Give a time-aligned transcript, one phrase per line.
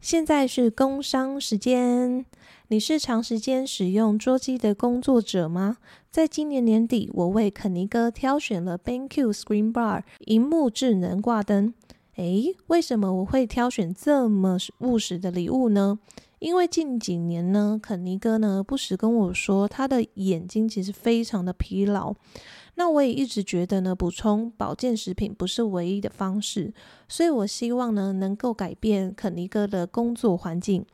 [0.00, 2.24] 现在是工商时间。
[2.68, 5.76] 你是长时间使用桌机的工作者吗？
[6.10, 11.74] 在今年年底，我为肯尼哥挑选了 BenQ Screen Bar 荧幕智能挂灯。
[12.16, 15.98] 诶，为什么我会挑选这么务实的礼物呢？
[16.38, 22.14] 因为近几年呢，肯尼哥呢不时跟我说，他的眼睛其实非常的疲劳。
[22.76, 26.72] 那我也一直觉得呢，补充保健食品不是唯一的方式，
[27.08, 30.84] 所以我希望呢，能够改变肯尼哥的工作环境。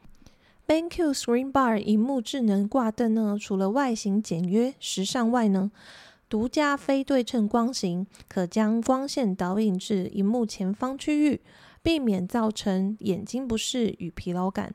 [0.66, 5.70] BenQ Screen Bar 荧幕智能挂灯呢，除了外形简约时尚外呢，
[6.28, 11.40] 独家非对称光型，可将光线导引至荧幕前方区域，
[11.84, 14.74] 避免造成眼睛不适与疲劳感。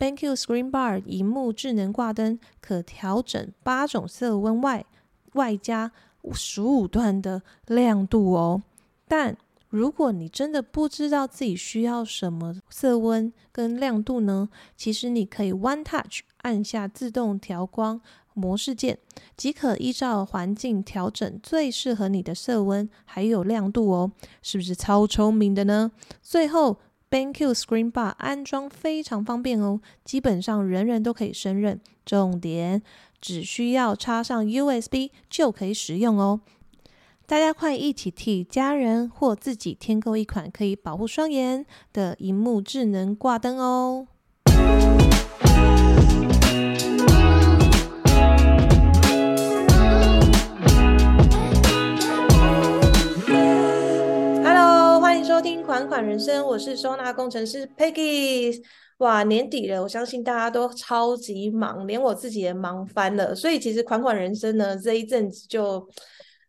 [0.00, 4.84] BenQ Screen Bar 荧幕智能挂灯可调整八种色温外，
[5.34, 5.92] 外加
[6.32, 8.62] 十五段的亮度哦，
[9.08, 9.36] 但
[9.68, 14.48] 如果你真的不知道自己需要什么色温跟亮度呢？
[14.76, 18.00] 其实你可以 One Touch 按下自动调光
[18.34, 18.98] 模式键，
[19.36, 25.92] 即可依照环境调整最适合你的色温还有亮度哦，是不是超聪明的呢？
[26.20, 31.80] 最后，BenQ Screen Bar 安装非常方便哦，基本上人人都可以胜任。
[32.06, 32.82] 重点。
[33.20, 36.40] 只需要插上 USB 就可以使用哦！
[37.26, 44.08] 大家快一起替家人或自己添购一款可以保护双眼的荧幕智能挂灯哦
[54.42, 58.60] ！Hello，欢迎收听款款人生，我是收纳工程师 Peggy。
[59.00, 63.34] 哇，年底了，我相信大家都超级忙，连我自己也忙翻了。
[63.34, 65.88] 所以其实款款人生呢，这一阵子就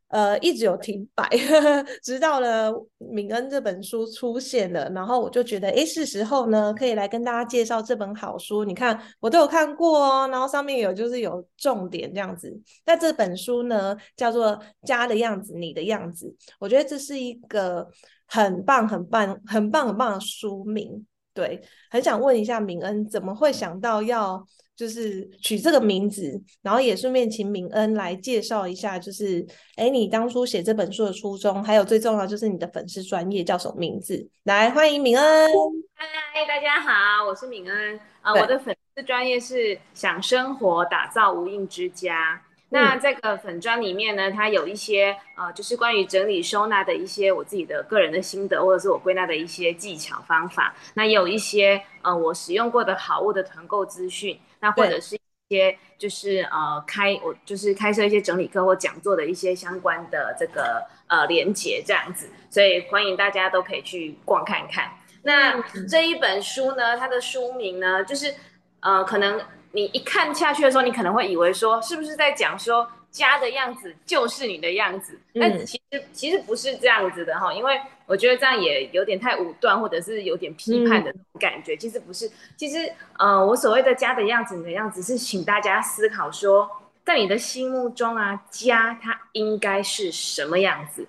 [0.09, 1.25] 呃一直有停摆，
[2.03, 8.65] 直到了敏恩这本书出现了，然后我就觉得，哎，是时候呢，可以来跟大家介绍这本好书。
[8.65, 12.53] 你看，我都有看过哦，然后上面有就是有重点这样子。
[12.86, 14.47] 那这本书呢，叫做
[14.86, 16.27] 《家的样子，你的样子》，
[16.59, 17.87] 我觉得这是一个
[18.26, 21.05] 很棒、很棒、很棒、很棒的书名。
[21.33, 26.42] 对，很想问一下敏恩，怎么会想到要就是取这个名字？
[26.61, 34.27] 然后也顺便请敏恩来介绍一下，就是哎，你当初写这本书的初衷，还有最重要就是你的粉丝专业叫什么名字？
[34.43, 35.49] 来，欢迎敏恩。
[35.93, 42.41] 嗨，大家好，我是敏恩啊，我的粉丝专业是想生活，打造无印之家。
[42.73, 50.73] 那这个粉砖里面呢，它有一些呃，就是关于整理收纳的一些我自己的个人的心得，或者是我归纳的一些技巧方法。
[50.93, 62.30] 那也有一些呃，我使用过的好物的团购资讯，那或者是一些就是呃开我就是开设一些整理课或讲座的一些相关的这个呃连接这样子。
[62.49, 64.89] 所以欢迎大家都可以去逛看看。
[65.23, 68.33] 那这一本书呢，它的书名呢，就是
[68.80, 69.42] 呃可能。
[69.71, 75.20] 你一看下去的时候，你可能会以为说，是不是在讲说家的样子就是你的样子？
[75.33, 81.76] 但其实其实不是这样子的哈，因为我觉得这样也有点太武断，或者是有点批判的那种感觉。
[81.77, 86.70] 其实不是，其实呃，我所谓的家的样子，你的样子是请大家思考说，
[87.05, 91.08] 在你的心目中啊，家它应该是什么样子？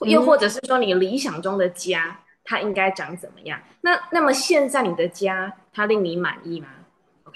[0.00, 3.58] 又或者是说，你理想中的家它应该长怎么样？
[3.80, 6.68] 那那么现在你的家它令你满意吗？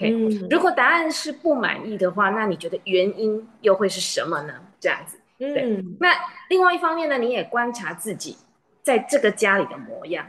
[0.01, 4.53] 嗯，如果答案是不满意的话，那你觉得原因又会是什么呢？
[4.79, 5.83] 这样子，对。
[5.99, 6.09] 那
[6.49, 8.37] 另外一方面呢，你也观察自己
[8.81, 10.25] 在这个家里的模样，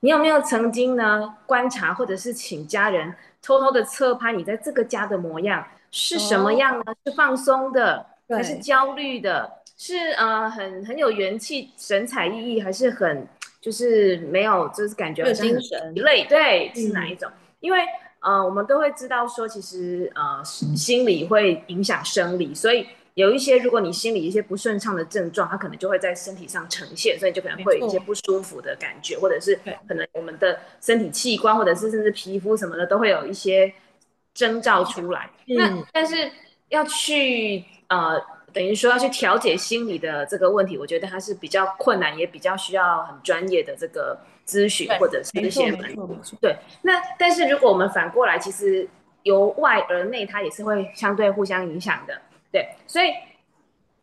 [0.00, 6.84] 你有没有曾经呢观察，或者是请家人偷偷的侧拍你在这个家的模样是什么样呢？
[7.04, 9.50] 是放松的，还是焦虑的？
[9.76, 13.26] 是呃很很有元气、神采奕奕，还是很
[13.60, 16.24] 就是没有，就是感觉很精神累？
[16.28, 17.30] 对，是哪一种？
[17.60, 17.80] 因为。
[18.20, 33.72] 呃，我们都会知道说，其实呃，心理会影响生理，所以有一些如果你心理一些不顺畅的症状，它可能就会在身体上呈现，所以就可能会有一些不舒服的感觉，或者是可能我们的身体器官，或者是甚至皮肤什么的，都会有一些
[34.34, 35.30] 征兆出来。
[35.46, 36.30] 那但是
[36.68, 38.37] 要去呃。
[38.52, 45.70] 等于说要去调节心理的这个问题，我觉得它是比较困难，也比较需要很专业的这个咨询或者是一些。
[46.40, 48.88] 对，那但是如果我们反过来，其实
[49.22, 52.20] 由外而内，它也是会相对互相影响的。
[52.50, 53.10] 对，所以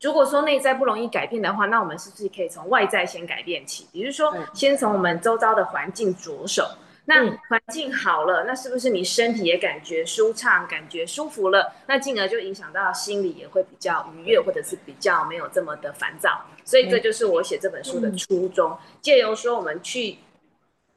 [0.01, 3.87] 如果说内在不容易改变的话，那我们是不是可以从外在先改变起？
[3.91, 6.63] 比如说，先从我们周遭的环境着手。
[7.05, 11.71] 那环境好了，那是不是你身体也感觉舒畅、感觉舒服了？
[11.87, 16.43] 那进而就影响到心理也会比较愉悦，或者是比较没有这么的烦躁。
[16.63, 20.17] 所以这就是我写这本书的初衷，借由说我们去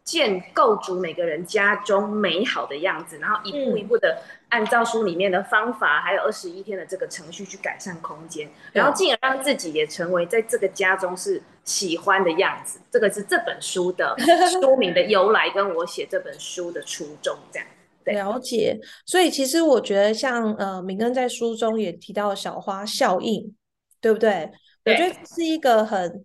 [0.02, 12.80] 建构筑每个人家中美好的样子，然后一步一步的按照书里面的方法，还有二十一天的这个程序去改善空间，然后进而让自己也成为在这个家中是喜欢的样子。
[12.90, 14.16] 这个是这本书的
[14.50, 17.68] 书名的由来，跟我写这本书的初衷这样。
[18.04, 23.54] 了解，所以其实我觉得像呃，敏根在书中也提到小花效应，
[24.00, 24.50] 对不对？
[24.86, 26.24] 我觉得是一个很，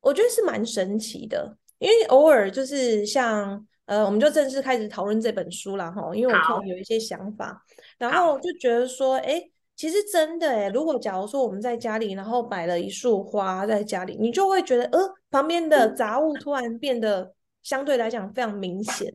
[0.00, 1.56] 我觉得是蛮神奇的。
[1.78, 6.14] 因为偶尔就是像呃，我们就正式开始讨论这本书了哈。
[6.14, 7.64] 因为我有一些想法，
[7.96, 9.42] 然后就觉得说，哎，
[9.78, 14.98] 其实真的哎，如果假如说我们在家里，然后摆了一束花在家里，你就会觉得呃，
[15.30, 17.32] 旁边的杂物突然变得
[17.62, 19.14] 相对来讲非常明显，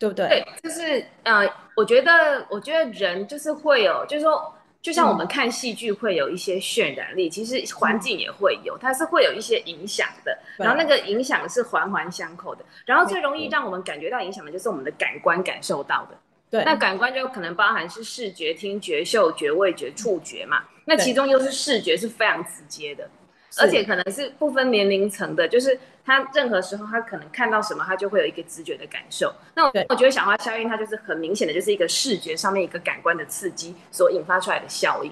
[0.00, 0.28] 对不对？
[0.28, 4.52] 对，就是呃，我觉得，我觉得人就是会有，就是说。
[4.84, 10.38] 就像我们看戏剧会有一些渲染力，其实环境也会有，它是会有一些影响的。
[10.58, 12.62] 然后那个影响是环环相扣的。
[12.84, 16.18] 然后最容易让我们感觉到影响的，就是我们的感官感受到的。
[16.54, 20.62] 对，那感官就可能包含是视觉、听觉、嗅觉、味觉、触觉嘛。
[20.84, 23.10] 那其中又是视觉是非常直接的。
[23.60, 29.34] 而且可能是不分年龄层的，就是他任何时候他可能看到什么，他就会有一个直觉的感受。
[29.56, 35.10] 那我我觉得小花效应它就是很明显的，就是一个视觉上面一个感官的刺激所引发出来的效应。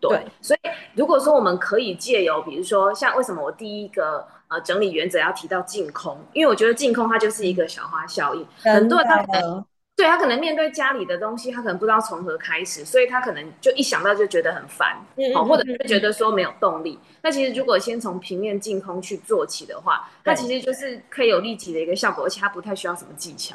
[0.00, 0.60] 对，所以
[0.96, 9.64] 如果说我们可以借由，比如说像为什么我第一个呃整理原则要提到净空，因为我觉得净空它就是一个小花效应，很多人他可能。
[10.00, 14.96] 对他可能面对家里的东西，他可能不知道从何开始，所以他可能就一想到就觉得很烦，
[15.34, 16.98] 哦，或者就觉得说没有动力。
[17.20, 23.54] 那其实如果先从平面净空去做起的话，那其实就是可以有立即的一个效果，而且它不太需要什么技巧。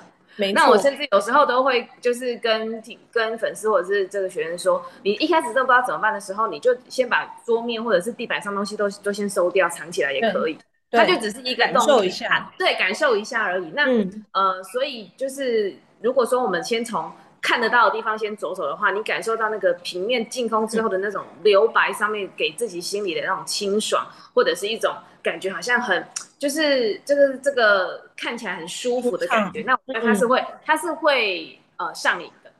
[0.53, 2.80] 那我甚至有时候都会就是跟
[3.12, 10.56] 跟粉丝或者是这个学员说，你一开始都不知道怎么办的时候，你就先把桌面或者是地板上东西都都先收掉，藏起来也可以。
[10.92, 13.71] 它就只是一个感受一下，对，感受一下而已。
[13.74, 13.86] 那
[14.33, 15.75] 呃，所以就是。
[16.01, 17.12] 如果说我们先从
[17.42, 26.06] 看得到的地方先走走的话，你感受到那个平面净空之后的那种留白，上面给自己心里的那种清爽，或者是一种感觉，好像很
[26.39, 32.51] 就是这个这个看起来很舒服的感觉，那我觉得它是会它是会呃上瘾的。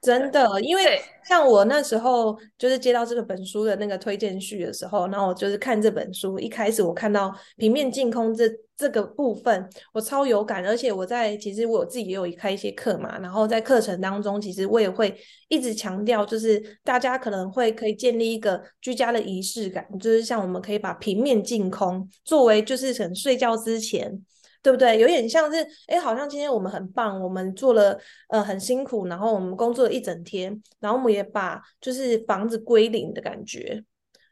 [0.00, 8.48] 真的，因为像我那时候就是接到这个本书的那个推荐序的时候，然后我就是看这本书，一开始我看到平面净空这
[8.82, 15.16] 这个部分，我超有感，而且我在其实我自己也有开一些课嘛，然后在课程当中，其实我也会
[15.48, 24.20] 一直强调，就是大家可能会可以建立一个居家的仪式感，就是像我们可以把平面净空作为就是可能睡觉之前。
[24.64, 24.96] 对不对？
[25.00, 27.98] 有点像是，哎，好像今天我们很棒，我们做了，
[28.28, 33.82] 呃，很辛苦，然后我们工作了一整天，然后我们也把就是房子归零的感觉。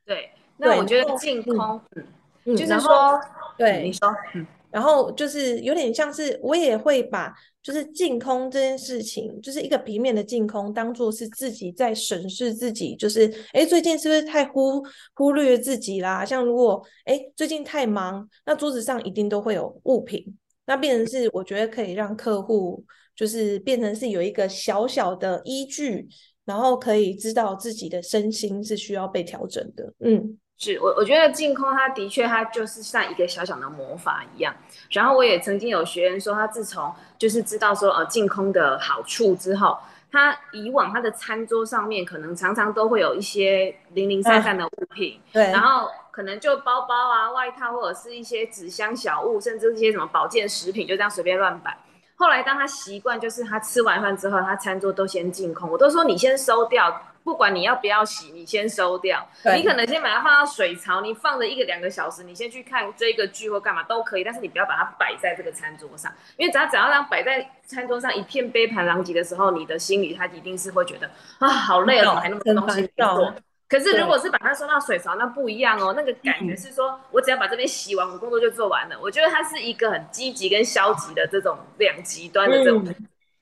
[0.06, 2.06] 对，那我觉得净空，嗯，
[2.44, 3.20] 就是说，
[3.56, 4.46] 对，你说，嗯。
[4.70, 14.80] 然后就是有点像是，我也会把就是净空这件事情，就是一个平面的净空，当做是自己在审视自己，就是哎，最近是不是太忽
[15.14, 16.24] 忽略自己啦？
[16.24, 20.24] 像如果哎最近太忙，那桌子上一定都会有物品，
[20.66, 22.84] 那变成是我觉得可以让客户
[23.16, 26.06] 就是变成是有一个小小的依据，
[26.44, 30.38] 然后可以知道自己的身心是需要被调整的，嗯。
[30.60, 34.54] 是我，我觉得净空，它的确，它就是像一个小小的魔法一样。
[34.90, 39.78] 然后我也曾经有学员说，他自从就是知道说，呃，净空的好处之后，
[40.12, 51.74] 他以往他的餐桌上面可能常常都会有一些零零散散的物品，对，然后可能就包包啊、外套或者是一些纸箱小物，甚至一些什么保健食品，就这样随便乱摆。
[52.16, 57.00] 后来当他习惯，就是他吃完饭之后，他餐桌都先净空，我都说你先收掉。
[57.22, 59.26] 不管你要不要洗，你先收掉。
[59.54, 64.24] 你可能先把它放到水槽，你放了一个两个小时，你先去看追个剧或干嘛都可以。
[64.24, 73.34] 但是你不要把它摆在这个餐桌上，因为只要只要让摆在餐桌上一片杯盘狼藉的时候，你的心里他一定是会觉得啊，好累哦，还那么多东西做。
[73.68, 78.98] 可是如果是把它收到水槽，那不一样哦，那个感觉是说我只要把这边洗完，我工作就做完了。
[79.00, 82.82] 我觉得它是一个很积极跟消极的这种两极端的这种。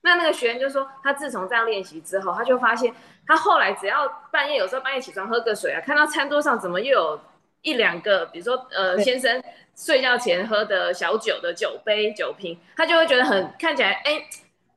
[0.01, 2.93] 那那个学员就说，他自从这样练习之后，他就发现。
[3.29, 7.21] 他后来只要半夜有时候半夜起床喝个水啊，看到餐桌上怎么又有
[7.63, 9.41] 一两个，比如说呃先生
[9.77, 14.25] 睡觉前喝的小酒的酒杯酒瓶，他就会觉得很看起来哎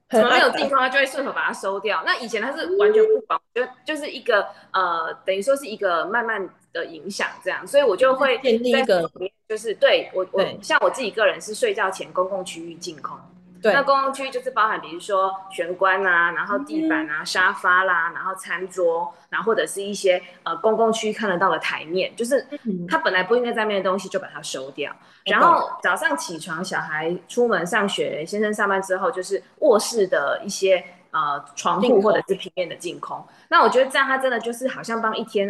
[0.09, 2.03] 怎么没有地方，他就会顺手把它收掉。
[2.05, 9.09] 那以前他是完全不管，就就是一个呃等于说是一个慢慢的影响这样，所以我就会建立一个
[9.47, 13.17] 就是对我我像我自己个人是睡觉前公共区域净空。
[13.61, 22.45] 对，那公共区就是包含比如说玄关啊，然后地板啊、沙发啦，然后餐桌，然后或者是一些呃公共区看得到的台面，就是
[22.89, 24.91] 它本来不应该在面的东西就把它收掉。
[25.25, 33.23] 然后早上起床，小孩出门上学，先生上班之后，就是卧室的一些呃床铺或者是平面的净空。
[33.49, 35.47] 那我觉得这样，它真的就是好像帮一天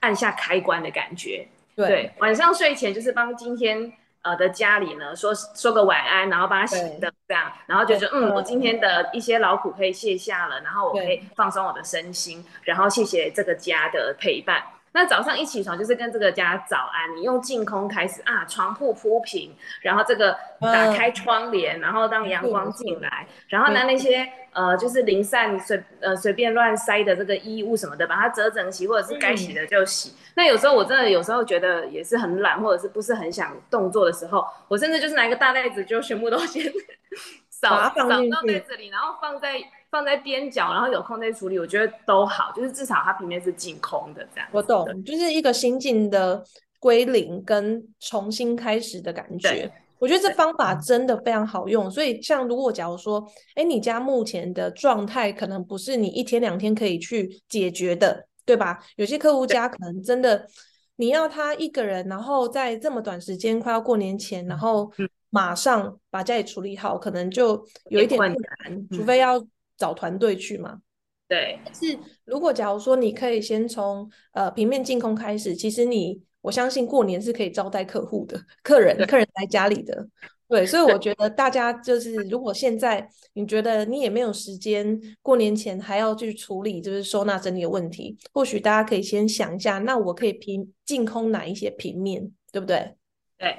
[0.00, 1.46] 按下开关的感觉。
[1.76, 3.92] 对，晚上睡前就是帮今天。
[4.22, 14.62] 呃的家里呢，说说个晚安，然后帮他洗的这样，然后就是嗯，我今天的一些劳苦可以卸下了，然后我可以放松我的身心，然后谢谢这个家的陪伴。
[14.94, 30.14] 那早上一起床就是跟这个家早安，你用净空开始啊，床铺铺平，然后这个打开窗帘，然后让阳光进来，然后呢那些呃就是零散随呃随便乱塞的这个衣物什么的，把它折整齐，或者是该洗的就洗。
[30.34, 36.70] 那有时候我真的有时候觉得也是很懒，或者是不是很想动作的时候，我甚至就是拿一个大袋子就全部都先
[37.48, 39.58] 扫扫到袋子里，然后放在。
[39.92, 44.48] 放在边角，然后有空再处理，我觉得都好，就是至少它平面是净空的这样。
[44.50, 46.42] 我懂，就是一个心境的
[46.80, 49.70] 归零跟重新开始的感觉。
[49.98, 51.90] 我觉得这方法真的非常好用。
[51.90, 53.22] 所以，像如果假如说，
[53.54, 58.78] 哎，你家目前的状态可能不是你一天两天可以去解决的，对吧？
[58.96, 60.48] 有些客户家可能真的
[60.96, 64.90] 你要他一个人，然后在这么短时间快要过年前，然后
[65.28, 69.38] 马上把家里处理好，可能就有一点困难，除非要。
[69.82, 70.78] 找团队去嘛？
[71.26, 80.06] 对，但是如果假如说你可以先从呃平面净空开始，其实你我相信过年是可以招待客户的客人，客人来家里的。
[80.46, 92.94] 对，所以我觉得大家就是如果现在你觉得你也没有时间过年前还要去处理就是收纳整理的问题，或许大家可以先想一下，那我可以平净空哪一些平面，对不对？
[93.38, 93.56] 对。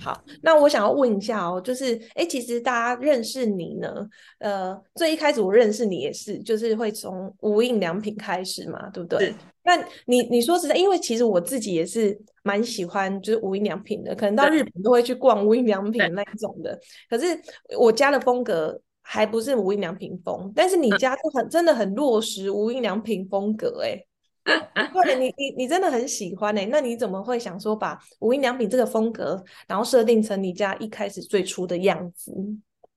[0.00, 3.88] 好，那我想要问一下哦，就是，哎，其实大家认识你呢，
[4.38, 9.34] 呃，最一开始我认识你也是，就是会从无印良品开始嘛，对不对？
[9.62, 16.78] 那你你说实在，因为其实我自己也是蛮喜欢就是无印良品的，可能到日本都会去逛无印良品那一种的。
[17.08, 17.26] 可是
[17.78, 24.04] 我家的风格还不是无印良品风，但是你家就很真的很落实无印良品风格，哎。
[25.04, 32.32] 对，你你你真的很喜欢哎，那你怎么会想说把无印良品这个风格，然后设定成你家一开始最初的样子？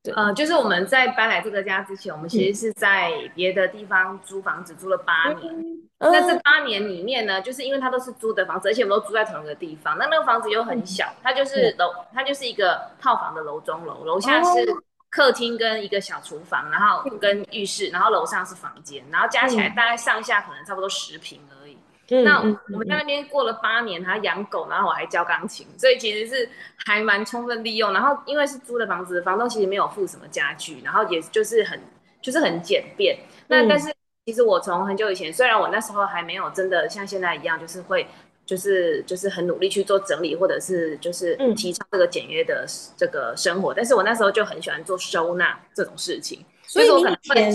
[0.04, 5.54] 对，呃，就是我们在搬来这个家之前，我们其实是在别的地方租房子租了八年。
[6.00, 9.98] 那这八年里面呢，就是因为它都是租的房子，而且我们都住在同一个地方。
[9.98, 14.66] 那那个房子又很小，它就是楼，它就是一个套房的楼中楼，楼下是。
[15.10, 21.78] 客厅跟一个小厨房，然后跟浴室，然后楼上是房间，然后加起来大概上下可能差不多十平而已。
[22.24, 26.50] 那我们在那边过了八年，他养狗，然后我还教钢琴，所以其实是
[26.86, 27.92] 还蛮充分利用。
[27.94, 31.82] 然后因为是租的房子，房东其实没有付什么家具，然后也就是很
[32.22, 33.18] 就是很简便。
[33.48, 33.94] 那但是
[34.26, 38.08] 其实我从很久以前，虽然我那时候还没有真的像现在一样，就是会。
[38.48, 43.74] 就是就是很努力去做整理，或者是就是提倡这个简约的这个生活。
[43.74, 47.51] 但是我那时候就很喜欢做收纳这种事情，所以我可能会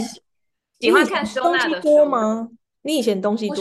[0.78, 2.50] 喜欢看收纳的书吗？
[2.82, 3.56] 你以前东西多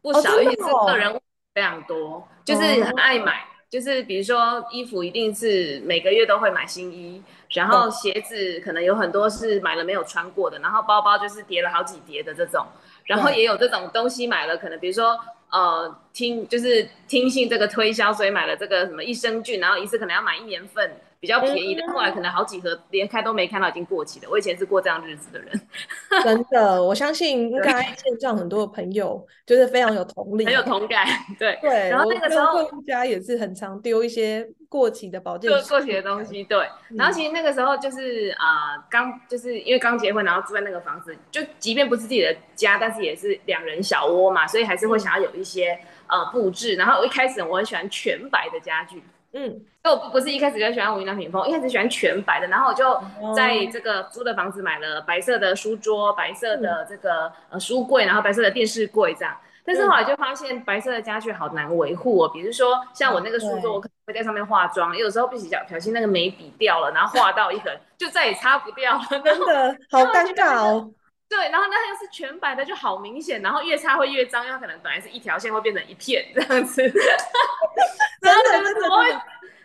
[0.00, 1.20] 不少，而且是个人
[1.52, 3.44] 非常多，就是很爱买。
[3.68, 7.20] 就是比如说衣服一定是每个月都会买新衣，
[7.54, 12.64] 然后鞋子可能有很多是买了没有穿过的，然后包包就是叠了好几叠的这种，
[13.04, 15.18] 然后也有这种东西买了可能比如说。
[15.52, 20.90] 呃，听就是听信这个推销，所以买了这个什么益生菌，然后一次可能要买一年份。
[21.22, 24.28] 比较便宜的，后来可能好几盒连开都没看到，已经过期了。
[24.28, 25.48] 我以前是过这样日子的人，
[26.24, 31.06] 真的，我相信应该线上很多的朋友就是非常有同理，很有同感。
[31.38, 36.42] 对对，然后那个时候家也是很常丢一些过期的保健，过期的东西。
[36.42, 46.74] 对，然后其实那个时候就是啊，刚就是因为刚结婚，然后住在那个房子，就即便不是自己的家，但是也是两人小窝嘛，所以还是会想要有一些呃布置。
[46.74, 49.00] 然后我一开始我很喜欢全白的家具。
[49.34, 53.00] 嗯，就不是一开始就喜欢无印良品风，一开始喜欢全白的，然后我就
[53.34, 59.34] 在这个租的房子买了白色的书桌、白色的这个呃书柜，然后白色的电视柜这样。
[59.64, 70.90] 但是后来就发现白色的家具好难维护哦，比如说像我那个书桌，我可能会在上面化妆，有时候不小小心那个眉笔掉了，然后画到一横，就再也擦不掉了，真的好尴尬哦。
[71.34, 76.82] 对，然后那又是全白的，就好明显，然后越擦会越脏，因为可能本来是一条线会变成一片这样子。
[78.20, 78.42] 然后
[78.78, 79.18] 怎么会？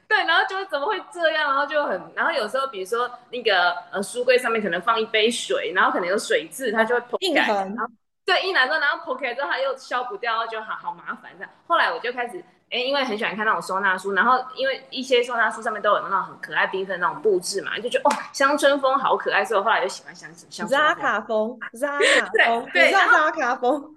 [0.08, 1.50] 对，然后就怎么会这样？
[1.50, 7.70] 然后就很，然后有时候比如说那个呃书柜上面可能放一杯水，然后可能有水渍，它就会破开。
[8.26, 11.52] 对，一拿之后，然后破开之后它又消不掉，就好好麻烦这样。
[11.68, 23.96] 后来我就开始哎，因为很喜欢看那种收纳书，然后因为一些收纳书上面都有那种很可爱缤纷那种布置嘛，就觉得哇，乡村风好可爱，所以我后来就喜欢乡村乡村扎卡风，扎卡 风，对，扎卡风。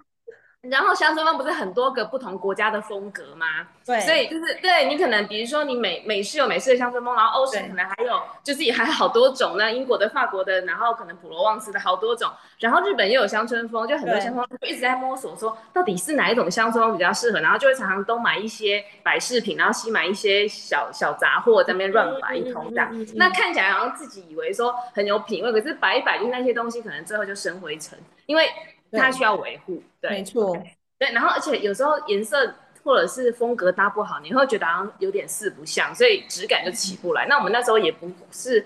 [0.69, 3.47] 然后乡村风不是很多个不同国家的风格吗？
[3.83, 28.47] 对，所以就是对你可能比如说你美美式有美式的乡村风，然后欧式可能还有就是也还好多种呢，英国的、法国的，然后可能普罗旺斯的好多种，然后日本又有乡村风，就很多乡村风就一直在摸索说到底是哪一种乡村风比较适合，然后就会常常都买一些摆饰品，然后西买一些小小杂货在那边乱摆一通这样，那看起来好像自己以为说很有品味，可是摆一摆就是那些东西可能最后就生灰尘，因为
[28.91, 30.55] 它需要维护，对，没错。
[30.99, 37.25] 对，然后而且有时候颜色或者是风格搭不好，你会觉得好像有点四不像，所以质感就起不来。
[37.27, 38.65] 那我们那时候也不是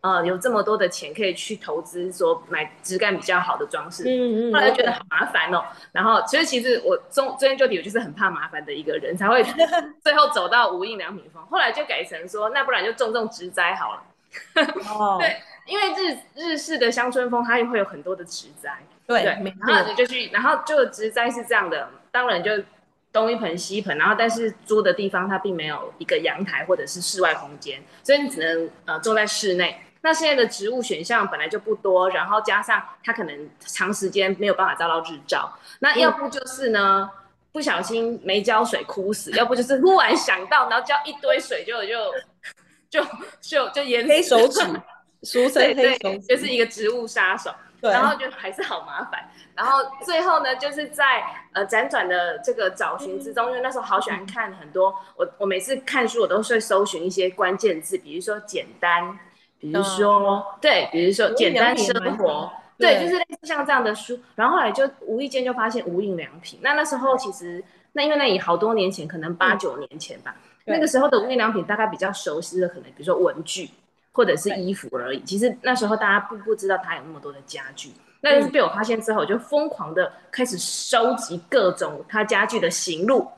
[0.00, 5.64] 呃有这么多的钱可以去投资说买质感比较好的装饰，嗯嗯，后来就觉得好麻烦哦。
[5.92, 9.44] 然后所以其实我中中间就底我就是很怕麻烦的一个人，才会
[10.02, 11.44] 最后走到无印良品风。
[11.46, 14.02] 后来就改成说，那不然就种种植栽好了。
[14.88, 18.78] 哦， 对，因为日日式的乡村风，它也会有很多的植栽。
[19.06, 22.50] 对，然后你就去，然后就植栽是这样的，当然就
[23.12, 29.80] 东一盆西一盆，然后但是租的地方它并没有一个阳台或者是室外空间，所以你只能呃种在室内。
[30.02, 37.10] 那现在的植物选项本来就不多，然后加上它可能长时间没有办法照到日照，那要不就是呢
[37.50, 42.12] 不小心没浇水枯死，要不就是忽然想到，然后浇一堆水就就
[42.90, 43.04] 就
[43.40, 44.60] 就就淹黑手指，
[45.22, 47.50] 俗称黑手指，就是一个植物杀手。
[47.80, 59.18] 然后就还是好麻烦，然后最后呢，就是在呃辗转的这个找寻之中，因为那时候好喜欢看很多，我我每次看书我都会搜寻一些关键字，比如说简单，
[59.58, 64.18] 比如说对，比如说简单生活，对，就是类似像这样的书。
[64.34, 73.70] 然后后来就无意间就发现无印良品，那那时候其实那因为那也好多年前，可能八九年前吧，那个时候的无印良品大概比较熟悉的可能，比如说文具。
[74.16, 77.92] 或者是衣服而已，其实那时候大家不不知道它有那么多的家具。
[78.22, 83.28] 那是被我发现之后，我就疯狂的开始收集各种它家具的行路。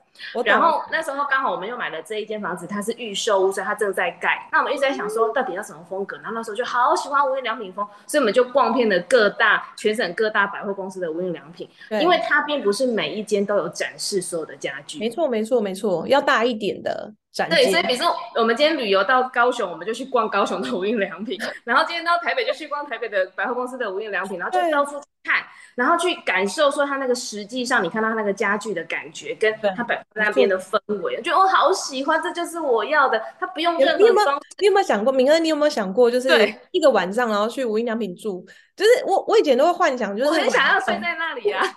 [0.45, 4.49] 然后那时候刚好我们又买了这一间房子，它是预售屋，所以它正在盖。
[4.51, 6.17] 那我们一直在想说，到底要什么风格？
[6.19, 11.69] 然后那时候就好喜欢无印良品风，所以我们就逛遍了各大全省各大百货公司的无印良品。
[12.01, 14.99] 因为它并不是每一间都有展示所有的家具。
[14.99, 17.13] 没错，没错，没错，要大一点的。
[17.49, 25.43] 对，所以比如说我们今天旅游到高雄，我们就去逛高雄的无印良品， 然后今天到台北就去逛台北的百货公司的无印良品，然后就到处看，
[25.75, 33.23] 然后去感受说它那个实际上你看到它那个家具的感觉，跟它摆那边的氛围，我觉得我好喜欢，这就是我要的。
[33.39, 34.41] 它不用任何装。
[34.59, 35.43] 你有没有想过，明恩？
[35.45, 36.29] 你有没有想过，就是
[36.71, 38.45] 一个晚上然后去无印良品住？
[38.75, 41.63] 就是我我以前都会幻想，就是我很想要睡在那里啊。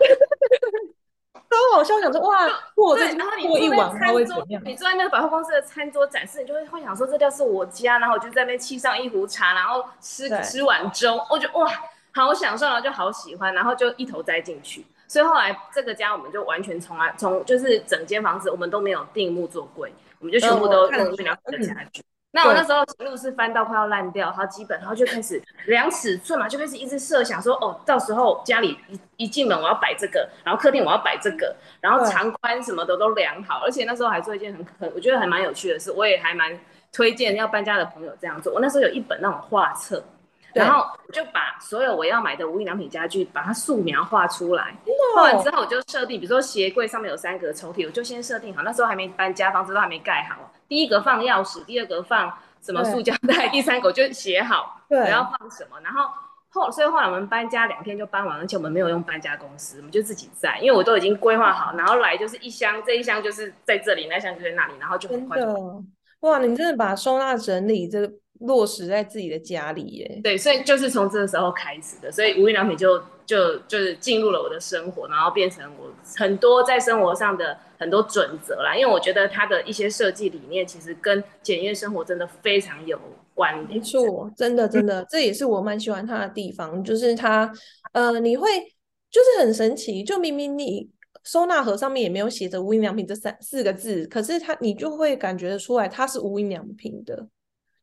[1.52, 4.62] 超好笑，想说哇，过这然后你过一晚他会怎样？
[4.66, 11.70] 你坐在那个百货公司的餐桌展示，你就会幻想说，这叫是我家，然后我就在那边沏上一壶茶，然后吃吃碗粥，我就哇，
[12.14, 14.86] 好享受，然后就好喜欢，然后就一头栽进去。
[15.08, 21.38] 所以后来这个家我们就完全从来从就是整间房子我们都没有定木做柜，我们就全部都用家
[21.92, 22.02] 具。
[22.34, 36.58] 那我那时候路是翻到快要烂掉，好基本，然后就开始量尺寸嘛，就开始一直设想说，哦，到时候家里一一进门我要摆这个，然后客厅我要摆这个，然后长宽什么的都量好，而且那时候还做一件很很我觉得还蛮有趣的事，我也还蛮
[36.94, 38.54] 推荐要搬家的朋友这样做。
[38.54, 40.02] 我那时候有一本那种画册，
[40.54, 44.74] 然后我就把所有我要买的无印良品家具把它素描画出来，
[45.16, 50.51] 画完之后我就设定，比如说鞋柜上面有三格抽屉，我就先设定好，那时候还没搬家，房子都还没盖好。
[50.72, 52.32] 第一格放钥匙，第二格放
[52.62, 55.78] 什么塑胶袋，第三格就写好我要放什么。
[55.84, 56.10] 然后
[56.48, 65.84] 后，所以后来我们搬家两天就搬完，而且我们没有用搬家公司，我们就自己在，因为我都已经规划好，然后来就是一箱，这一箱就是在这里，那箱就在那里，然后就很快就。
[66.22, 70.22] 哇，你真的把收纳整理这个落实在自己的家里耶？
[70.24, 72.98] 对，所以就是从这个时候开始的，所以无印良品就
[73.32, 77.58] 就就是进入了我的生活，然后变成我很多在生活上的。
[77.82, 82.96] 很多准则啦，因为我觉得它的一些设计理念其实跟简约生活真的非常有
[83.34, 83.80] 关联。
[83.80, 87.52] 没错，真的真的，这也是我蛮喜欢它的地方，就是它，
[87.94, 88.48] 呃，你会
[89.10, 90.88] 就是很神奇，就明明你
[91.24, 97.28] 收纳盒上面也没有写着无印良品这三四个字，可是它你就会感觉得出来它是无印良品的，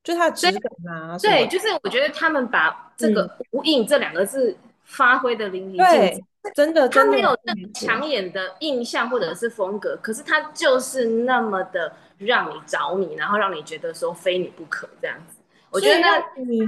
[0.05, 0.63] 就它的质感
[0.95, 1.19] 啊。
[1.19, 4.57] 对，就是我觉得他们把这个无印这两个字
[4.89, 6.25] 发挥的淋漓尽致。
[6.55, 15.37] 真的，他没有那抢眼的印象或者是风格，可是他就是那么的让你着迷，然后让你觉得说非你不可这样子。
[15.71, 16.61] 我觉得那你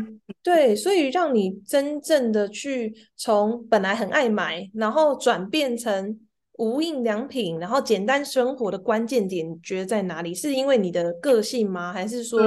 [0.42, 6.20] 对，所以让你真正的去从本来很爱买，然后转变成
[6.58, 10.34] 无印良品，然后简单生活的关键点，你觉得在哪里？
[10.34, 11.90] 是因为你的个性吗？
[11.90, 12.42] 还是说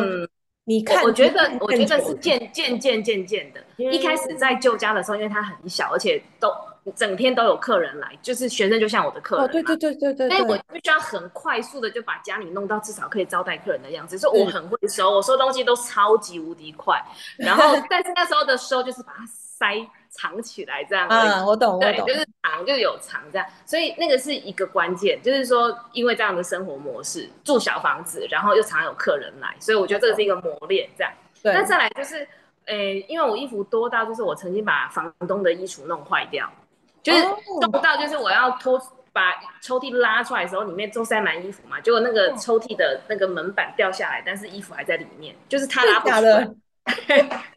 [0.65, 1.03] 你看？
[1.03, 3.61] 我觉得，我觉得是渐渐渐渐渐的。
[3.77, 6.49] 一开始在旧家的时候，因为它很小，而且都
[6.95, 9.45] 整天都有客人来，就是学生就像我的客人。
[9.45, 10.29] 哦，对对对对对。
[10.29, 14.17] 所以我必须要很快速的就把家里弄到至少可以招待客人的样子。
[14.17, 17.01] 所以我很会收，我收东西都超级无敌快。
[17.37, 19.87] 然后，但是那时候的收就是把它塞。
[20.13, 31.11] 藏起来这样啊，我懂，我懂，就是藏，就是有藏这样，所以那个是一个关键，就是说，因为这样的生活模式，住小房子，然后又常有客人来，所以我觉得这个是一个磨练，这样。
[31.41, 32.27] 那再来就是，
[32.65, 36.47] 诶，因为我衣服多到，就是我曾经把房东的衣橱弄坏掉，
[37.01, 37.25] 就是
[37.59, 38.79] 弄到，就是我要偷
[39.11, 46.47] 把抽屉拉出来的时候，里面都塞满衣服嘛，结果那个抽屉的那个门板掉下来，但是衣服还在里面，就是他拉不出来。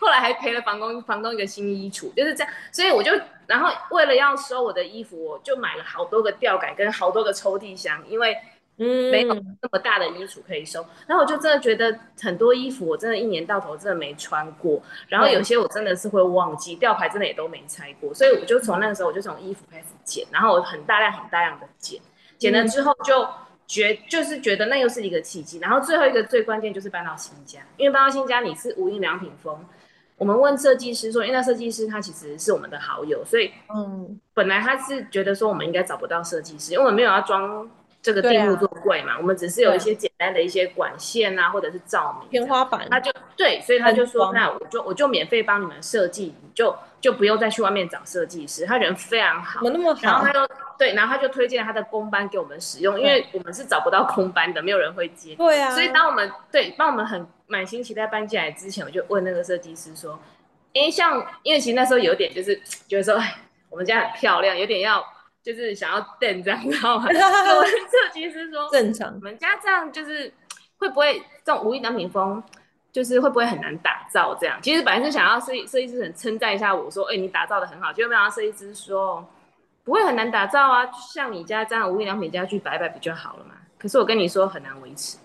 [0.00, 3.12] 后来还赔了房东房东一个新衣橱，就是这样，所以我就
[3.46, 8.36] 然后为了要收我的衣服，我就买了好多个吊杆跟好多个抽屉箱，因为
[8.78, 10.84] 嗯没有那么大的衣橱可以收。
[11.06, 22.00] 然后我就真的觉得很多衣服我真的一年到头真的没穿过，然后有些我真的是会忘记，吊牌真的也都没拆过，所以我就从那个时候我就从衣服开始剪，然后我很大量很大量的剪，
[22.38, 23.28] 剪了之后就。
[23.70, 29.64] 觉就是觉得那又是一个契机，然后最后一个最关键就是搬到新家，因为搬到新家你是无印良品风，
[30.20, 37.66] 我们问设计师说，因为那设计师他其实是我们的好友，所以嗯，本来他是觉得说我们应该找不到设计师，因为我们没有要装
[38.02, 50.00] 这个定木做柜嘛，我们只是有一些简单的一些管线啊，或者是照明天花板，他就对，所以他就说那我就我就免费帮你们设计，你就就不用再去外面找设计师，他人非常好，怎么那么好？
[50.02, 50.40] 然后他就。
[50.80, 55.34] 对，然后他就推荐他的工班给我们使用，因为我们是找不到空班的，没有人会接。
[55.34, 55.70] 对啊。
[55.72, 60.18] 所以当我们对帮我们很满心期待搬进来之前，我就问那个设计师说
[60.72, 62.58] ：“哎，像因为其实那时候有点就是
[62.88, 65.04] 觉得说，哎，我们家很漂亮，有点要
[65.42, 70.32] 就是想要瞪这样，知道吗？” 就问设计师说：“正常，我们家这样就是
[70.78, 72.42] 会不会这种无印良品风，
[72.92, 74.34] 就是会不会很难打造？
[74.40, 77.92] 这样其实本来是想要设设计师很称赞一下我说：，哎，你打造的很好。
[77.92, 79.24] 结果没想到设计师说。”
[79.82, 83.54] 不会很难打造啊，就像你家这样无印良品家具摆摆不就好了嘛？
[83.78, 85.16] 可是我跟你说很难维持，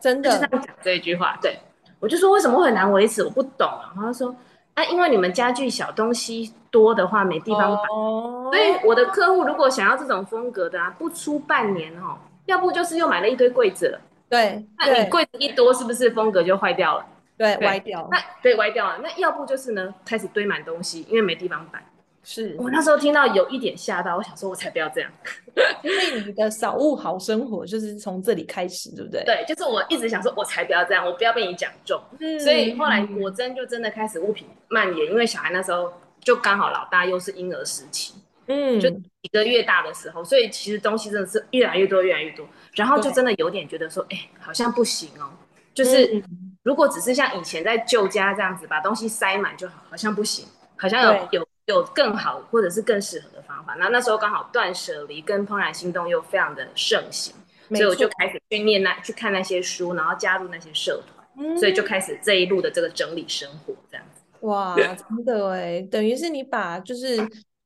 [0.00, 0.30] 真的。
[0.30, 1.58] 就这样讲这一句话，对
[1.98, 3.24] 我就说为什么会很难维持？
[3.24, 3.68] 我不懂。
[3.82, 4.34] 然后他说
[4.74, 14.00] 啊，因为你们家具小东西多的话没地方摆，所以我的客户如果想要这种风格的啊，不出半年哦，要不就是又买了一堆柜子了。
[14.30, 17.04] 对，那你柜子一多，是不是风格就坏掉了？
[17.36, 18.08] 对，歪掉。
[18.10, 21.84] 那对歪掉了，那要不就是呢，开始堆满东西，因为没地方摆。
[22.26, 25.10] 是我那时候听到有一点吓到，我想说，我才不要这样，
[25.84, 29.22] 因为你的少物好生活就是从这里开始，对不对？
[29.24, 32.00] 对，就是我一直想说，我才不要这样，我不要被你讲中。
[32.40, 38.14] 所以后来果真就真的开始物品蔓延，因为小孩那时候就刚好老大又是婴儿时期，
[38.46, 45.28] 嗯，就几个月大的时候，所以其实东西真的是越来越多，越来越多，然后就真的有点觉得说，哎，好像不行哦，
[45.74, 46.22] 就是
[46.64, 50.44] 如果只是像以前在旧家这样子把东西塞满就好，好像不行，
[50.76, 51.48] 好像有有。
[51.66, 53.74] 有更好或者是更适合的方法。
[53.78, 57.34] 那那时候刚好断舍离跟怦然心动又非常的盛行，
[57.70, 64.20] 所以我就开始去念那去看那些书，然后加入那些社团，所以就开始这一路的这个整理生活这样子。
[64.40, 67.16] 哇，真的哎，等于是你把就是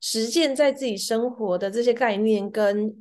[0.01, 2.95] 实践在自己生活的这些概念跟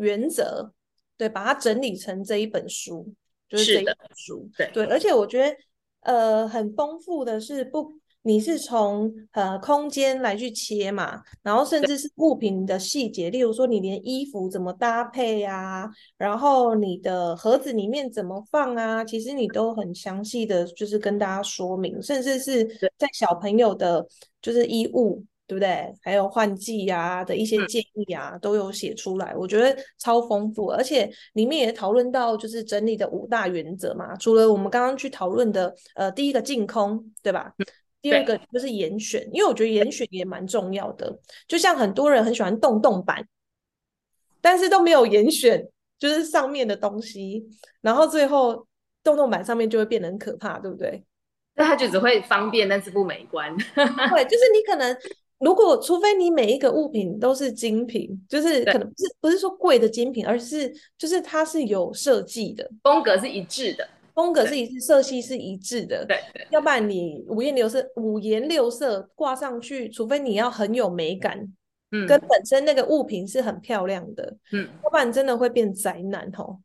[0.00, 0.72] 原则，
[1.16, 3.14] 对，把它整理成这一本书，
[3.50, 4.48] 就是这一本书。
[4.56, 5.54] 对对，而且我觉得
[6.02, 7.92] 呃很丰富的是不。
[8.22, 22.62] 你是从呃空间来去切嘛，然后甚至是物品的细节，例如说你连衣服怎么搭配啊，然后你的盒子里面怎么放啊，其实你都很详细的就是跟大家说明，甚至是
[22.98, 24.06] 在小朋友的
[24.42, 25.92] 就是衣物，对不对？
[26.00, 37.52] 还有换季啊的一些建议啊，都有写出来，我觉得超丰富，而且里面也讨论到就是整理的五大原则嘛，除了我们刚刚去讨论的呃第一个净空，对吧？
[38.00, 41.18] 第二个就是严选，因为我觉得严选也蛮重要的。
[41.48, 43.26] 就像很多人很喜欢洞洞板，
[44.40, 47.44] 但是都没有严选，就是上面的东西，
[47.80, 48.68] 然后最后
[49.02, 51.04] 洞洞板上面就会变得很可怕，对不对？
[51.56, 53.54] 那它就只会方便，但是不美观。
[53.74, 54.96] 对，就是你可能
[55.40, 63.88] 如果除非你每一个物品都是精品，就是可能不是不是说贵的精品，而是就是它是有设计的，风格是一致的。
[64.12, 66.18] 风格是一致，色系是一致的，对，
[66.50, 71.38] 要不然你五颜六色、五颜六色挂上去，除非你要很有美感，
[71.92, 76.58] 嗯，跟本身那个物品是很漂亮的，嗯，要不然真的会变宅男哦。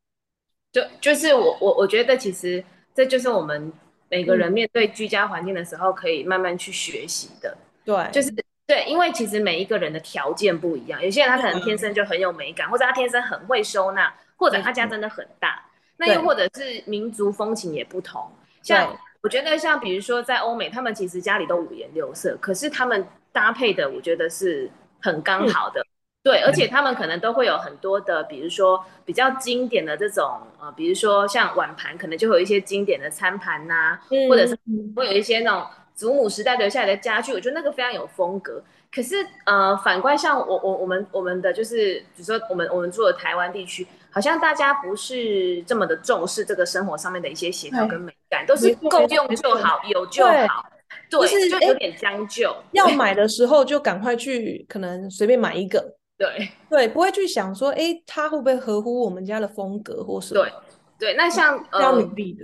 [0.73, 2.61] 就就是我我我觉得其实
[2.93, 3.71] 这就是我们
[4.09, 8.33] 每个人面对居家环境的时候可以慢慢去学习的，对，就是
[8.67, 15.63] 对，因为其实每一个人的条件不一样，有些人他可能天生就很有美感，或者他天生很会收纳，或者他家真的很大，
[15.97, 18.27] 那又或者是民族风情也不同。
[18.63, 25.85] 像我觉得，像比如说在欧美，他们其实家里都五颜六色，可是他们搭配的，我觉得是很刚好的。
[26.23, 34.57] 对，而且他们可能都会有很多的，比如说比较经典的这种，呃，比如说像碗盘，可能就会有一些经典的餐盘呐，或者是
[34.95, 38.61] 会有一些那种祖母时代留下来的家具，我觉得那个非常有风格。
[38.91, 50.65] 可是，呃，反观像我我我们我们的就是，比如说我们我们住的台湾地区，好像大家不是这么的重视这个生活上面的一些协调跟美感，都是够用就好，有就好，
[51.09, 52.55] 对，就有点将就。
[52.71, 55.95] 要买的时候就赶快去，可能随便买一个。
[56.17, 60.41] 对对，不会去想说，哎，它会不会合乎我们家的风格或什么？
[60.41, 60.53] 对
[60.97, 61.91] 对，那像呃，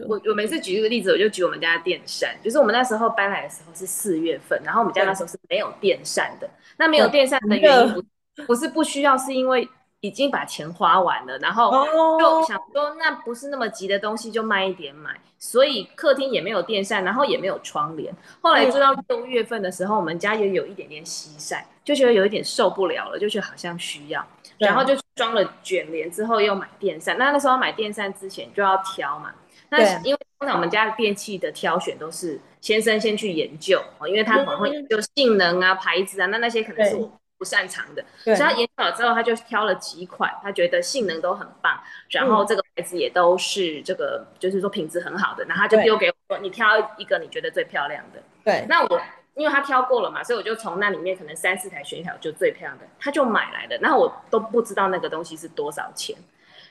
[0.08, 6.50] 我我每次举这个例子，我就举我们家的电扇，就是我们那时候搬来的时候是四月份，然后我们家那时候是没有电扇的。
[6.78, 9.68] 那没有电扇的原因不不是不需要，是因为
[10.02, 11.72] 已经把钱花完了，然后
[12.20, 15.16] 就想说，那不是那么急的东西，就慢一点买。
[15.38, 18.14] 所以客厅也没有电扇，然后也没有窗帘。
[18.42, 24.24] 后来做到六月份的时候，我们家也有一点点西晒，就觉得有一点受不了了，就觉得好像需要，
[24.62, 27.18] 然后就装了卷帘之后又买电扇。
[27.18, 29.34] 那那时候买电扇之前就要挑嘛，
[29.70, 37.12] 那因为通常我们家的电器的挑选都是先生先去研究哦，因为他可能会研究性能啊、牌子啊，那那些可能是我。
[37.42, 49.02] 不擅长的，所以他研究了之后，他就挑了几款，他觉得性能都很棒，然后这个牌子也都是这个，就是说品质很好的，然后他就丢给我说：“你挑一个你觉得最漂亮的。”对，那我
[49.42, 53.76] 因为他挑过了嘛，所以我就从那里面可能三四台选一条就最漂亮的，他就买来的。
[53.80, 56.16] 然后我都不知道那个东西是多少钱，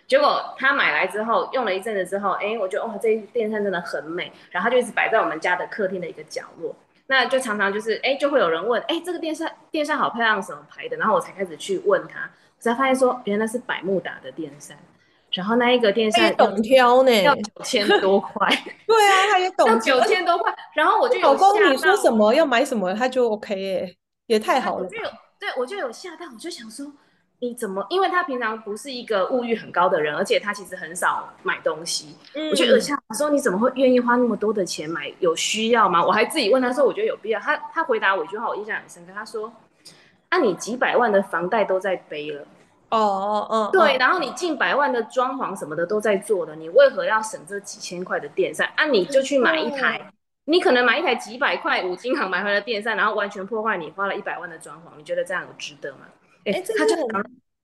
[0.06, 6.72] 结果他买来之后用了一阵子之后，哎，我觉得哇，这电扇真的很美，然后他就一直摆在我们家的客厅的一个角落。
[7.08, 10.96] 那就常常就是哎，就会有人问哎，这个电扇电扇好漂亮，什么牌的？
[10.96, 12.30] 然后我才开始去问他，
[12.60, 14.76] 才发现说原来是百慕达的电扇。
[15.32, 18.48] 然后那一个电扇懂挑呢，要九千多块。
[18.86, 20.54] 对啊，他也懂，要九千多块。
[20.74, 24.84] 然后我就老公你说什么要买什么，他就 OK 耶，也太好了。
[24.84, 26.92] 我就有对我就有吓到，我就想说。
[27.42, 27.82] 你怎么？
[27.88, 32.14] 因为他平常不是一个物欲很高的人，而且他其实很少买东西。
[32.50, 35.10] 我就有下我说：“你怎么会愿意花那么多的钱买？
[35.20, 39.12] 有需要吗？”我还自己问他说：“我觉得有必要。”他他回答我一句话，我印象很深刻。
[39.14, 39.50] 他说
[40.28, 42.46] ：“啊，你几百万的房贷都在背了，
[42.90, 48.68] 哦哦哦，对，然后你近百万的装潢什么的都在做的，你为何要省这几千块的电扇？
[48.76, 50.12] 啊，你就去买一台，
[50.44, 56.00] 你可能买一台几百块五金行买回来的电扇，然后完全破坏你花了一百万的装潢，你觉得这样有值得吗？”
[56.44, 56.96] 哎，他就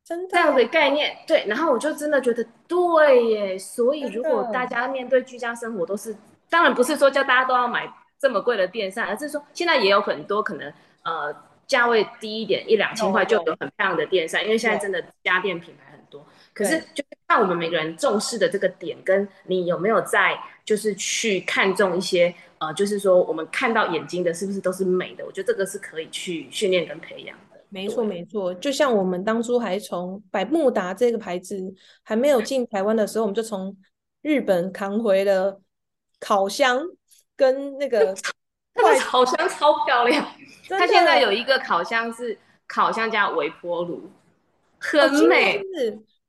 [0.05, 3.59] 真的这样的概念，对，然后我就真的觉得对耶。
[3.59, 6.17] 所以如果大家面对居家生活都是，
[6.49, 11.35] 当然不是说叫大家都要买这么贵的电扇，而是说现在也有很多可能，呃，
[11.67, 16.27] 价位低一点，一两千块就有很漂亮的电扇，因为现在真的家电品牌很多。
[16.53, 25.27] 可是就是看我们每个人重视的这个点，跟你有没有在就是去看重一些，呃，就是说我们看到眼睛的是不是都是美的？
[25.27, 27.37] 我觉得这个是可以去训练跟培养。
[27.69, 31.57] 没错，没错，就像我们当初还从百慕达这个牌子
[32.05, 33.77] 还没有进台湾的时候，我们就从
[34.23, 35.61] 日本扛回了
[36.21, 36.81] 烤箱
[37.37, 38.15] 跟那个，
[38.77, 40.25] 那烤箱超漂亮。
[40.69, 44.11] 它现在有一个烤箱是烤箱加微波炉，
[44.79, 45.63] 很美，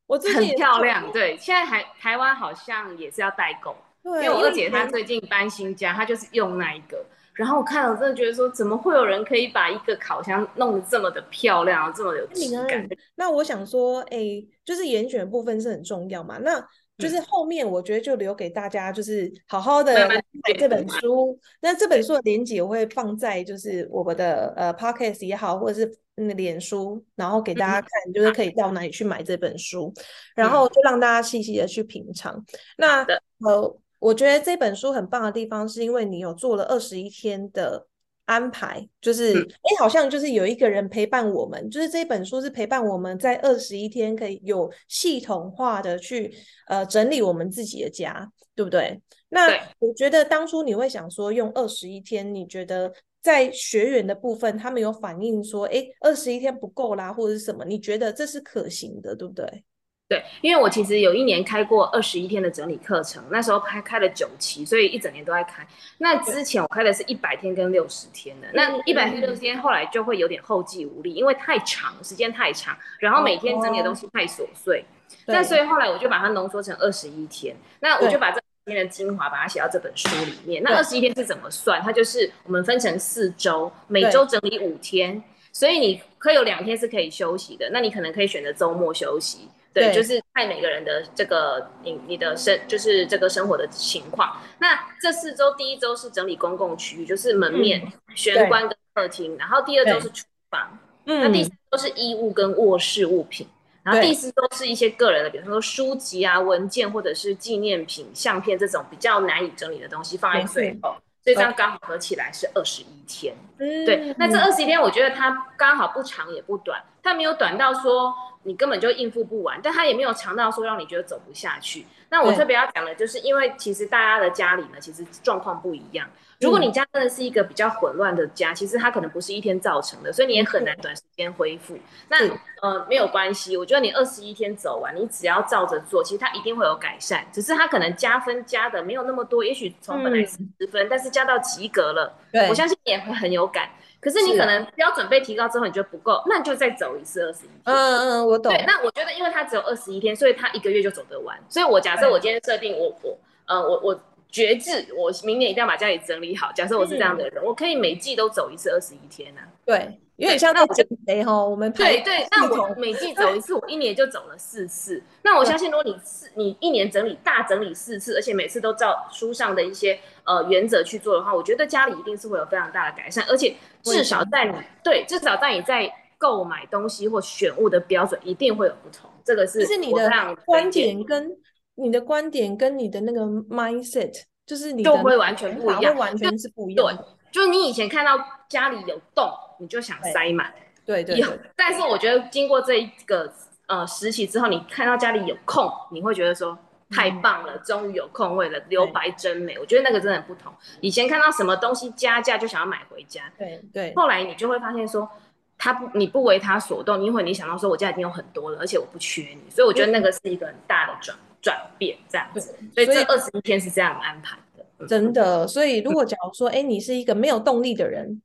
[0.05, 1.11] 我很漂亮。
[1.11, 7.05] 对，现在还台湾好像也是要代购，因为我二姐她最近搬新家，她就是用那一个。
[7.33, 12.87] 然后我看了，真的觉得说，怎么会有人可以把一个烤箱弄得这么的漂亮，这么有质感？
[13.13, 16.39] 那我想说，哎，就是严选部分是很重要嘛。
[16.41, 21.39] 那就是后面我觉得就留给大家，就是好好的买这本书。
[21.61, 29.93] 那这本书的链接我会放在就是我们的呃 podcast 也好，或者是那脸书，然后给大家看，就是可以到哪里去买这本书，
[30.35, 32.43] 然后就让大家细细的去品尝。
[32.77, 33.03] 那
[33.39, 33.79] 呃。
[33.99, 37.87] 我觉得这本书很棒的地方，是因为你有做了二十一天的
[38.27, 46.33] 安排，就是哎，好像就是有一个人陪伴我们，就是这本书是陪伴我们在二十一天可以有系统化的去
[46.67, 49.01] 呃整理我们自己的家，对不对？
[49.29, 49.47] 那
[49.79, 57.65] 我觉得当初你会想说用二十一天，你觉得在学员的部分，他们有反映说，哎，二十一天不够啦，或者是什么？
[57.65, 59.65] 你觉得这是可行的，对不对？
[60.09, 65.67] 对，因为我其实有一年开过二十一天的整理课程，那时候开开了九期，所以一整年都在开。
[65.97, 74.85] 那之前我开的是一百天跟六十天的，那一百天六十天后来就会有点后继无力，因为太长时间太长，然后每天整理的东西太琐碎。
[75.25, 80.63] 那所以后来我就把它浓缩成二十一天，那我就把这里面的精华把它写到这本书里面。
[80.63, 81.81] 那二十一天是怎么算？
[81.81, 85.21] 它就是我们分成四周，每周整理五天。
[85.51, 89.49] 所以你可以有两天是可以休息的，那你可能可以选择周末休息。
[89.73, 94.41] 对，就是看每个人的这个你你的生就是这个生活的情况。
[94.59, 97.81] 那这四周，第一周是整理公共区域，就是门面、
[98.15, 103.47] 玄关跟客厅，然后第二周是厨房，嗯，那第三周是衣物跟卧室物品，
[103.83, 110.95] 然后第四周是一些个人的，比如说书籍啊、文件或者是纪念品、相片这种比较难以整理的东西放在最后，
[111.27, 113.35] 所以这样刚好合起来是二十一天。
[113.59, 118.15] 嗯，对，那这二十一天我觉得它刚好不长也不短，它没有短到说。
[118.43, 121.85] 你根本就应付不完，但它也没有长到说让你觉得走不下去。
[122.09, 126.07] 那我特别要讲的，就是因为其实大家的家里呢，其实状况不一样。
[126.39, 131.75] 如果你家真的是一个比较混乱的家，其实它可能不是一天造成的，所以你也很难短时间恢复。
[132.09, 132.17] 那
[132.61, 137.25] 呃没有关系，我觉得你二十一天走完，你只要照着做，其实它一定会有改善。
[137.33, 142.15] 只是它可能加分加的没有那么多，也许从本来是十分，但是加到及格了，
[142.49, 143.67] 我相信你也会很有感。
[143.99, 147.61] 可是你可能标准被提高之后，你觉得不够，那你就再走一次二十一天。
[147.63, 148.53] 嗯嗯，我懂。
[148.53, 151.37] 对，那我觉得因为它只有二十一天，所以他一个月就走得完。
[151.49, 156.51] 所以我假设我今天设定我我呃我我决志，我明年一定要把家里整理好。
[156.53, 159.41] 假设我是这样的人，我可以每季都走一次二十一天呢。
[159.65, 159.99] 对。
[160.17, 165.01] 有点像那减肥哈，我们对对，那我每季走一次， 我一年就走了四次。
[165.21, 179.07] 那我相信，如果你四你一年整理大整理四次，而且每次都照书上的一些呃原则去做的话，我觉得家里一定是会有非常大的改善，而且至少在你对至少在你在购买东西或选物的标准一定会有不同。
[179.23, 180.09] 这个是就是你的
[180.45, 181.29] 观点跟
[181.75, 184.11] 你的观点跟你的那个 mindset，
[184.47, 186.87] 就是你就会完全不一样，完全是不一样。
[186.87, 188.17] 对就是你以前看到
[188.49, 190.53] 家里有洞，你就想塞满，
[190.85, 191.23] 对对。
[191.55, 193.31] 但是我觉得经过这一个
[193.67, 196.57] 呃实习之后，你看到家里有空，你会觉得说
[196.89, 199.57] 太棒了，终于有空位了，留白真美。
[199.59, 200.53] 我觉得那个真的很不同。
[200.81, 203.93] 以前看到什么东西加价就想要买回家，对对。
[203.95, 205.09] 后来你就会发现说，
[205.57, 212.55] 他不你不为他所动，因为你想到说我家已经有很多了，而且我不缺你，所以我觉得那个是一个很大的转转变这样子。
[212.73, 214.87] 所以这二十一天是这样安排的。
[214.87, 218.21] 真的，所以如果假如说，哎，你是一个没有动力的人，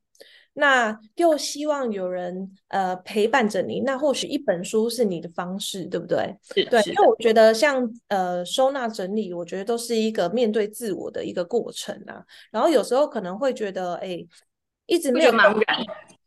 [0.54, 6.36] 那又希望有人呃陪伴着你，那或许一本书是你的方式，对不对？
[6.42, 12.22] 是对，因为我觉得像呃收纳整理，我觉得都是一个面对自我的一个过程啊。
[12.50, 14.24] 然后有时候可能会觉得，哎，
[14.86, 15.32] 一直没有。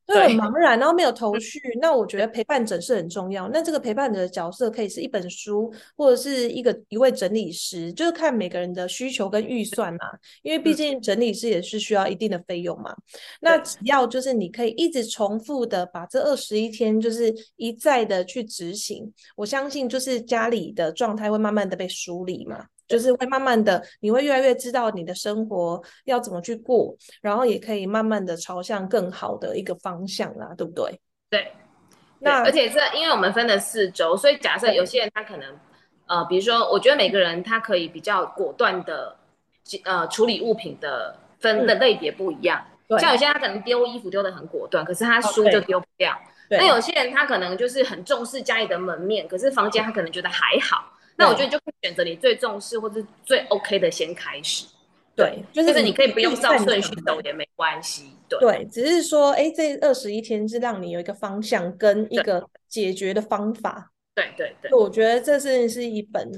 [0.07, 1.59] 对，茫然，然后没有头绪。
[1.81, 3.49] 那我觉得陪伴者是很重要。
[3.49, 9.99] 那这个陪伴者的角色可以是一本书，或者是一个一位整理师，就是看每个人的需求跟预算嘛。
[10.43, 12.95] 因为毕竟整理师也是需要一定的费用嘛。
[13.41, 22.65] 那只要就是你可以一直重复的把这二十一天，就是一再的去执行，我相信就是家里的状态会慢慢的被梳理嘛。
[22.88, 31.00] 就是会慢慢的，你会越来越知道你的生活要怎么去过，然后也可以慢慢的朝向更好的一个方向啦，对不对？
[31.30, 31.52] 对。
[32.19, 35.60] 那而且这因为我们分了四周，所以假设有些人他可能，
[36.08, 39.15] 呃，比如说，我觉得每个人他可以比较果断的，
[39.84, 42.65] 呃，处理物品的分的类别不一样。
[43.00, 46.17] 像有些人他可能丢衣服丢的很果断，可是他书就丢不掉。
[46.50, 50.91] 那有些人他可能就是很重视家里的门面，可是房间他可能觉得还好。
[51.17, 54.65] 那我觉得就可以选择你最重视或者最 OK 的先开始，
[55.15, 64.54] 对，就是你可以不用照顺序走也没关系，对，对，只是说，哎，这二十一天是让你有一个方向跟一个解决的方法，对对。
[64.62, 66.30] 对，我觉得这是是一本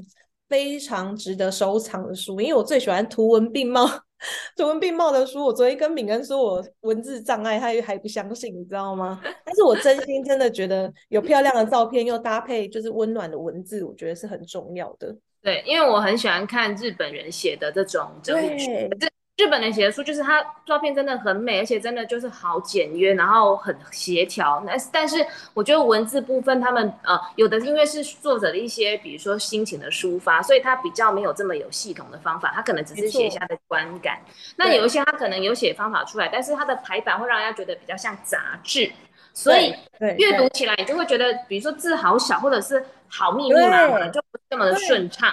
[0.47, 3.87] 非常值得收藏的书，因为我最喜欢图文并茂。
[4.57, 9.21] 图文并茂的书，我昨天跟敏恩说我文字障碍，他还不相信，你知道吗？
[9.45, 15.15] 但是我真心真的觉得有漂亮的照片又搭配就是温暖的文字，我觉得是很重要的。
[15.43, 18.71] 对，因为我很喜欢看日本人写的这种整理书。
[19.37, 24.63] 日本人写的书就是他照片真的很美，而且真的就是好简约，然后很协调。
[24.65, 25.23] 那但是
[25.53, 34.19] 我觉得文字部分，他们呃有的因为是作者的一些，比如说心情的抒发，所以他比较没有这么有系统的方法，他可能只是写下的观感。
[34.55, 38.91] 那有一些他可能有写方法出来，但是他的排版会让人家觉得比较像杂志，
[39.35, 39.71] 所以
[40.17, 45.31] 阅读起来你就会觉得，比如说字好小，或者是好密密麻麻，就不这么的顺畅。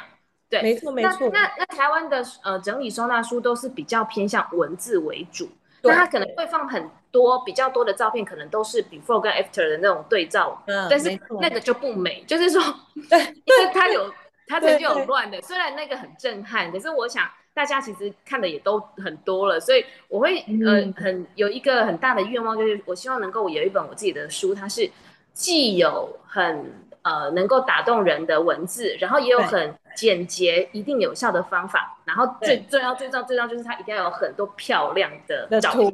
[0.54, 1.28] 对，没错没错。
[1.32, 5.48] 那那台湾的呃整理收纳书都是比较偏向文字为主，
[5.82, 12.62] 那它可能会放很多比较多的照片，可能都是 before 跟 after 的那种对照，嗯，但是那个就不美，就是说，
[13.10, 14.12] 对，因为它有
[14.46, 24.88] 它曾经有乱的，虽然那个很震撼，可是我想大家其实看的也都很多了，所以我会呃很有一个很大的愿望，就是我希望能够有一本我自己的书，它是
[25.33, 26.83] 既有很。
[27.05, 35.92] 呃能够打动人的文字，然后也有很简洁、一定有效的方法，然后最重要、最重要、最重要就是它一定要有很多漂亮的照片。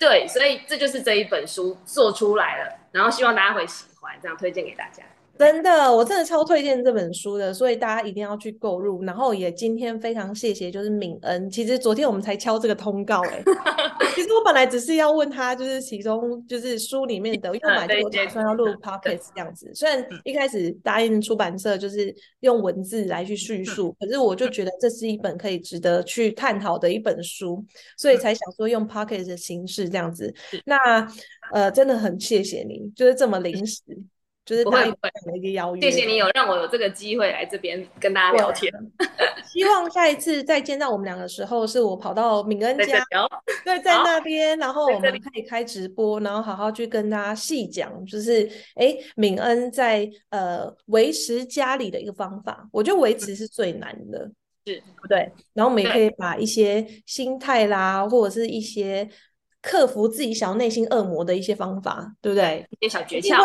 [0.00, 5.04] 对，所以这就是这一本书做出来了，然后希望大家会喜欢，这样推荐给大家。
[5.40, 9.02] 真的，我真的超推荐这本书的，所以大家一定要去购入。
[9.04, 11.48] 然后也今天非常谢谢，就是敏恩。
[11.48, 13.42] 其实昨天我们才敲这个通告，哎，
[14.14, 19.72] 其实我本来只是要问他，就是其中就是书里面的，因为本来我打算要录 podcast 这样子。
[19.74, 27.64] 虽然一开始答应出版社就是用文字来去叙述，可是我就觉得这是一本可以值得去探讨的一本书，
[27.96, 30.34] 所以才想说用 podcast 的形式这样子。
[30.66, 31.10] 那
[31.50, 33.82] 呃，真的很谢谢你，就是这么临时。
[34.50, 38.72] 就是答应的一个邀约，谢谢你有让我有这个机会来这边跟大家聊天。
[39.46, 43.06] 希望下一次再见到我们两个时候，是我跑到敏恩家，
[43.64, 54.28] 对，在那边，然后我们可以开直播，然后好好去跟大家细讲，就是哎，敏恩在呃维持家里的一个方法，我觉得维持是最难的，
[54.66, 55.30] 是不对？
[55.54, 59.08] 然后我们也可以把一些心态啦，或者是一些。
[59.62, 62.66] 克服自己小内心恶魔的一些方法，对不对？
[62.80, 63.44] 一些小诀窍，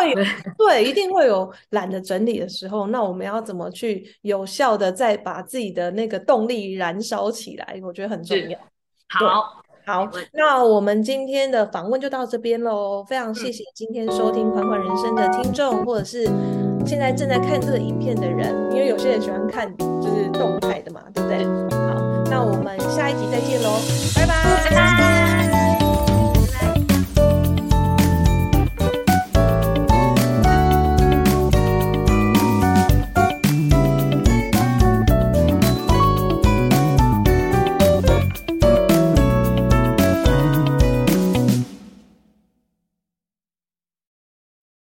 [0.56, 2.86] 对，一定会有懒得整理的时候。
[2.86, 7.78] 那我们要怎么去有效的再把自己的那个动力燃烧起来？
[7.82, 8.58] 我觉得很重要。
[9.08, 13.04] 好，好，那我们今天的访问就到这边喽。
[13.04, 16.24] 非常谢谢今天收听《款款人生》的听众，或者是
[16.86, 21.44] 现在正在看这个影片的人，因为有些人喜欢看就是动态的嘛，对不对？
[21.76, 21.94] 好，
[22.30, 23.78] 那我们下一集再见喽，
[24.16, 25.55] 拜拜。